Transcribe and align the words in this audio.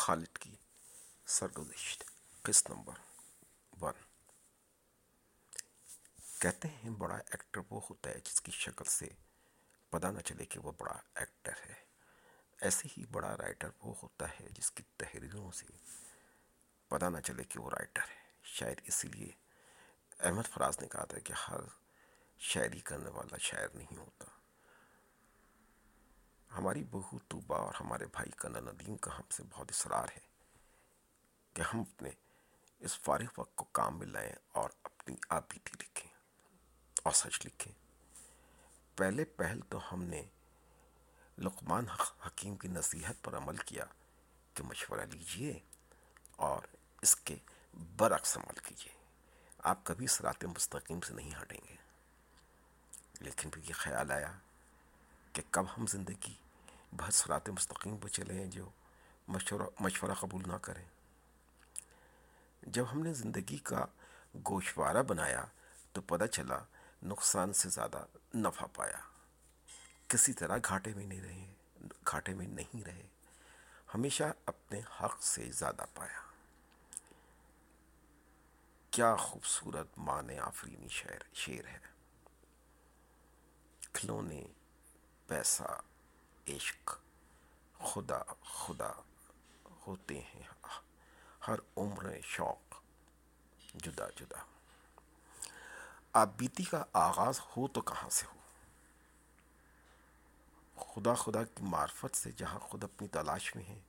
خالد 0.00 0.38
کی 0.38 0.56
سرگزشت۔ 1.26 2.04
قسط 2.42 2.70
number 2.70 2.92
one. 3.80 3.92
کہتے 6.38 6.68
ہیں 6.68 6.90
بڑا 6.90 7.16
ایکٹر 7.16 7.60
وہ 7.70 7.80
ہوتا 7.90 8.10
ہے 8.10 8.20
جس 8.24 8.40
کی 8.40 8.52
شکل 8.52 8.84
سے 8.84 9.08
پتہ 9.90 10.06
نہ 10.06 10.20
چلے 10.20 10.44
کہ 10.44 10.60
وہ 10.60 10.72
بڑا 10.78 10.96
ایکٹر 11.14 11.52
ہے۔ 11.66 11.74
ایسے 12.60 12.88
ہی 12.98 13.06
بڑا 13.06 13.36
رائٹر 13.36 13.68
وہ 13.82 13.94
ہوتا 14.02 14.28
ہے 14.28 14.48
جس 14.48 14.70
کی 14.70 14.82
تحریروں 14.96 15.52
سے 15.52 15.66
پتہ 16.88 17.04
نہ 17.04 17.20
چلے 17.20 17.44
کہ 17.44 17.60
وہ 17.60 17.70
رائٹر 17.70 18.02
ہے۔ 18.02 18.30
شاید 18.42 18.80
اسی 18.84 19.08
لیے 19.08 19.30
احمد 20.18 20.54
فراز 20.54 20.78
نے 20.80 20.88
کہا 20.88 21.04
تھا 21.04 21.18
کہ 21.18 21.32
ہر 21.32 21.60
شاعری 22.38 22.80
کرنے 22.80 23.10
والا 23.10 23.38
شاعر 23.38 23.68
نہیں 23.74 23.96
ہوتا۔ 23.96 24.39
ہماری 26.58 26.84
بہو 26.90 27.18
طوبہ 27.28 27.56
اور 27.56 27.74
ہمارے 27.80 28.06
بھائی 28.06 28.30
کنن 28.30 28.64
ندیم 28.64 28.96
کا 28.96 29.16
ہم 29.16 29.22
سے 29.30 29.42
بہت 29.50 29.66
اصرار 29.70 30.04
ہے 30.04 30.20
کہ 31.54 31.62
ہم 31.62 31.80
اپنے 31.80 32.10
اس 32.78 32.98
فارغ 32.98 33.24
وقت 33.38 33.56
کو 33.56 33.64
کام 33.64 33.98
میں 33.98 34.06
لائیں 34.06 34.32
اور 34.52 34.70
اپنی 34.82 35.16
آپ 35.28 35.52
لکھیں 35.52 36.08
اور 37.02 37.12
سچ 37.12 37.46
لکھیں۔ 37.46 37.72
پہلے 38.96 39.24
پہل 39.24 39.60
تو 39.68 39.78
ہم 39.92 40.02
نے 40.02 40.22
لقمان 41.38 41.88
حکیم 42.26 42.56
کی 42.56 42.68
نصیحت 42.68 43.24
پر 43.24 43.36
عمل 43.36 43.56
کیا 43.56 43.84
کہ 44.54 44.62
مشورہ 44.62 45.00
لیجیے 45.00 45.58
اور 46.36 46.62
اس 47.02 47.16
کے 47.16 47.36
برعکس 47.96 48.36
عمل 48.36 48.58
کیجیے 48.64 48.92
آپ 49.58 49.84
کبھی 49.84 50.06
سرات 50.06 50.44
مستقیم 50.44 51.00
سے 51.00 51.14
نہیں 51.14 51.30
ہٹیں 51.42 51.60
گے۔ 51.68 51.76
لیکن 53.20 53.50
پھر 53.50 53.68
یہ 53.68 53.74
خیال 53.74 54.10
آیا 54.10 54.32
کہ 55.32 55.42
کب 55.50 55.64
ہم 55.76 55.86
زندگی 55.86 56.34
بہت 56.96 57.14
سرات 57.14 57.48
مستقیم 57.48 57.96
پہ 57.96 58.08
چلے 58.08 58.34
ہیں 58.34 58.46
جو 58.46 58.68
مشورہ 59.28 59.62
مشورہ 59.80 60.14
قبول 60.14 60.42
نہ 60.46 60.52
کریں۔ 60.52 60.84
جب 62.62 62.84
ہم 62.92 63.02
نے 63.02 63.12
زندگی 63.12 63.58
کا 63.58 63.86
گوشوارہ 64.34 65.02
بنایا 65.02 65.44
تو 65.92 66.00
پتہ 66.00 66.24
چلا 66.24 66.58
نقصان 67.02 67.52
سے 67.52 67.68
زیادہ 67.68 68.04
نفع 68.34 68.66
پایا۔ 68.74 68.98
کسی 70.08 70.32
طرح 70.32 70.58
گھاٹے 70.64 70.94
میں 70.94 71.06
نہیں 71.06 71.20
رہے، 71.20 71.54
گھاٹے 72.10 72.34
میں 72.34 72.46
نہیں 72.46 72.84
رہے۔ 72.84 73.06
ہمیشہ 73.94 74.24
اپنے 74.46 74.80
حق 75.00 75.22
سے 75.22 75.50
زیادہ 75.52 75.84
پایا۔ 75.94 76.20
کیا 78.90 79.16
خوبصورت 79.16 79.86
مان 79.96 80.38
آفرینی 80.38 80.88
شعر 80.88 81.34
شعر 81.34 81.66
ہے۔ 81.66 81.78
کھلونے 83.92 84.46
پیسہ، 85.30 85.80
عشق 86.48 86.98
خدا 87.78 88.22
خدا 88.44 88.92
ہوتے 89.86 90.20
ہیں۔ 90.20 90.42
ہر 91.48 91.56
عمر 91.76 92.20
شوق 92.22 92.74
جدا 93.74 94.08
جدا۔ 94.16 94.42
آپ 96.12 96.28
بیتی 96.36 96.64
کا 96.64 96.84
آغاز 96.92 97.40
ہو 97.40 97.68
تو 97.68 97.80
کہاں 97.80 98.10
سے 98.10 98.26
ہو؟ 98.26 98.40
خدا 100.82 101.14
خدا 101.14 101.44
کی 101.44 101.62
معرفت 101.62 102.16
سے 102.16 102.32
جہاں 102.32 102.58
خود 102.58 102.84
اپنی 102.84 103.08
تلاش 103.08 103.56
میں 103.56 103.64
ہیں 103.64 103.80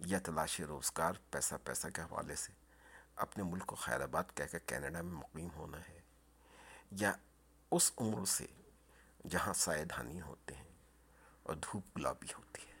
یا 0.00 0.18
تلاش 0.24 0.60
روزگار 0.60 1.12
پیسہ 1.30 1.54
پیسہ 1.64 1.88
کے 1.94 2.02
حوالے 2.02 2.34
سے۔ 2.34 2.52
اپنے 3.16 3.44
ملک 3.44 3.66
کو 3.66 3.76
خیر 3.76 4.00
آباد 4.00 4.24
کہہ 4.34 4.44
کر 4.44 4.58
کینیڈا 4.58 5.02
میں 5.02 5.12
مقیم 5.12 5.48
ہونا 5.56 5.78
ہے۔ 5.88 6.00
یا 6.90 7.12
اس 7.70 7.92
عمر 7.98 8.24
سے 8.24 8.46
جہاں 9.30 9.52
سائے 9.52 9.84
دھانی 9.84 10.20
ہوتے 10.20 10.54
ہیں 10.54 10.64
اور 11.42 11.56
دھوپ 11.56 11.96
گلابی 11.96 12.26
ہوتی 12.38 12.62
ہے۔ 12.68 12.72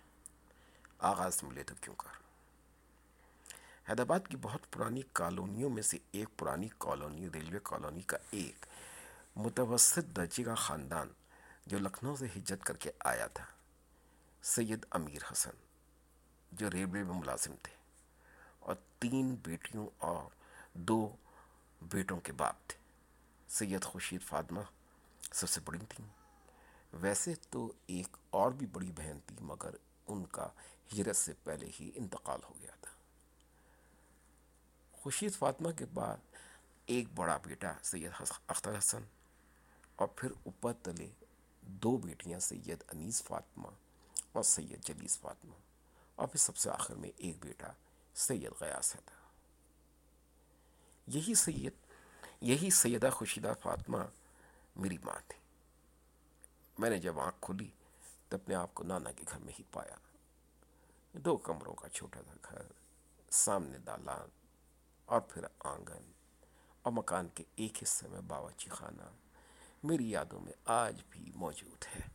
آغاز 0.98 1.42
ملے 1.42 1.62
تو 1.62 1.74
کیوں 1.80 1.94
کر؟ 1.94 2.18
حیدرآباد 3.90 4.20
کی 4.28 4.36
بہت 4.42 4.72
پرانی 4.72 5.02
کالونیوں 5.12 5.70
میں 5.70 5.82
سے 5.82 5.98
ایک 6.10 6.28
پرانی 6.36 6.68
کالونی، 6.78 7.28
ریلوے 7.34 7.58
کالونی 7.62 8.00
کا 8.00 8.16
ایک 8.30 8.66
متوسط 9.36 10.16
درجے 10.16 10.42
کا 10.42 10.54
خاندان 10.54 11.08
جو 11.66 11.78
لکھنؤ 11.78 12.14
سے 12.16 12.26
ہجرت 12.36 12.64
کر 12.64 12.76
کے 12.76 12.90
آیا 13.00 13.26
تھا، 13.26 13.44
سید 14.42 14.86
امیر 14.90 15.32
حسن، 15.32 15.50
جو 16.52 16.70
ریلوے 16.70 17.02
میں 17.02 17.14
ملازم 17.14 17.54
تھے 17.62 17.74
اور 18.60 18.74
تین 18.98 19.36
بیٹیوں 19.42 19.86
اور 19.98 20.30
دو 20.72 21.16
بیٹوں 21.82 22.20
کے 22.20 22.32
باپ 22.32 22.56
تھے۔ 22.66 22.78
سید 23.48 23.84
خورشید 23.84 24.22
فاطمہ 24.22 24.60
سب 25.32 25.48
سے 25.48 25.60
بڑی 25.64 25.78
تھیں۔ 25.88 26.17
ویسے 26.92 27.34
تو 27.50 27.72
ایک 27.86 28.16
اور 28.30 28.52
بھی 28.52 28.66
بڑی 28.66 28.92
بہن 28.96 29.18
تھی، 29.26 29.36
مگر 29.40 29.70
ان 30.06 30.26
کا 30.26 30.48
ہجرت 30.92 31.16
سے 31.16 31.32
پہلے 31.44 31.70
ہی 31.80 31.90
انتقال 31.94 32.40
ہو 32.50 32.54
گیا 32.60 32.74
تھا۔ 32.80 32.92
خورشید 34.92 35.34
فاطمہ 35.34 35.72
کے 35.72 35.86
بعد 35.86 36.16
ایک 36.86 37.08
بڑا 37.14 37.38
بیٹا 37.44 37.72
سید 37.82 38.10
اختر 38.48 38.78
حسن 38.78 39.02
اور 39.96 40.08
پھر 40.08 40.30
اوپر 40.30 40.72
تلے 40.82 41.10
دو 41.62 41.96
بیٹیاں 41.96 42.40
سید 42.40 42.84
انیس 42.92 43.22
فاطمہ 43.22 43.68
اور 44.32 44.42
سید 44.42 44.84
جلیس 44.84 45.18
فاطمہ۔ 45.18 45.54
اور 46.14 46.28
پھر 46.28 46.38
سب 46.38 46.56
سے 46.56 46.70
آخر 46.70 46.94
میں 46.94 47.10
ایک 47.16 47.36
بیٹا 47.40 47.68
سید 48.14 48.52
غیاس 48.60 48.94
ہے 48.96 49.00
تھا۔ 49.04 49.18
یہی 51.06 51.34
سید، 51.34 51.72
یہی 52.40 52.70
سیدہ 52.70 53.10
خوشیدہ 53.12 53.52
فاطمہ 53.62 53.98
میری 54.76 54.98
ماں 55.04 55.20
تھی۔ 55.28 55.47
میں 56.78 56.90
نے 56.90 56.98
جب 56.98 57.20
آنکھ 57.20 57.36
کھلی 57.40 57.70
تو 58.28 58.36
اپنے 58.36 58.54
آپ 58.54 58.74
کو 58.74 58.84
نانا 58.84 59.12
کے 59.12 59.24
گھر 59.30 59.38
میں 59.38 59.52
ہی 59.58 59.64
پایا۔ 59.72 59.96
دو 61.12 61.36
کمروں 61.36 61.74
کا 61.74 61.88
چھوٹا 61.88 62.20
سا 62.22 62.34
گھر، 62.50 62.62
سامنے 63.30 63.78
دالان 63.78 64.28
اور 65.04 65.20
پھر 65.20 65.42
آنگن 65.58 66.12
اور 66.82 66.92
مکان 66.92 67.28
کے 67.28 67.44
ایک 67.56 67.82
حصے 67.82 68.08
میں 68.08 68.20
باورچی 68.20 68.70
خانہ۔ 68.70 69.10
میری 69.82 70.10
یادوں 70.10 70.40
میں 70.40 70.52
آج 70.64 71.02
بھی 71.10 71.32
موجود 71.34 71.84
ہے۔ 71.94 72.07